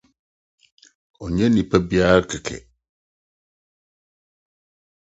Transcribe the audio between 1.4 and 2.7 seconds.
onipa biara kɛkɛ.